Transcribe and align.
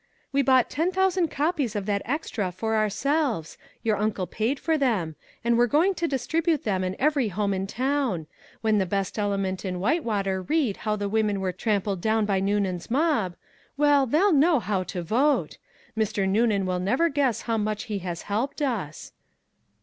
"We 0.31 0.41
bought 0.41 0.67
ten 0.71 0.91
thousand 0.91 1.27
copies 1.29 1.75
of 1.75 1.85
that 1.85 2.01
extra 2.05 2.51
for 2.51 2.75
ourselves 2.75 3.59
your 3.83 3.97
uncle 3.97 4.25
paid 4.25 4.59
for 4.59 4.75
them 4.75 5.15
and 5.43 5.59
we're 5.59 5.67
going 5.67 5.93
to 5.93 6.07
distribute 6.07 6.63
them 6.63 6.83
in 6.83 6.95
every 6.97 7.27
home 7.27 7.53
in 7.53 7.67
town. 7.67 8.25
When 8.61 8.79
the 8.79 8.87
best 8.87 9.19
element 9.19 9.63
in 9.63 9.79
Whitewater 9.79 10.41
read 10.41 10.77
how 10.77 10.95
the 10.95 11.07
women 11.07 11.39
were 11.39 11.51
trampled 11.51 12.01
down 12.01 12.25
by 12.25 12.39
Noonan's 12.39 12.89
mob 12.89 13.35
well, 13.77 14.07
they'll 14.07 14.33
know 14.33 14.59
how 14.59 14.81
to 14.85 15.03
vote! 15.03 15.59
Mr. 15.95 16.27
Noonan 16.27 16.65
will 16.65 16.79
never 16.79 17.07
guess 17.07 17.41
how 17.43 17.59
much 17.59 17.83
he 17.83 17.99
has 17.99 18.23
helped 18.23 18.59
us." 18.59 19.11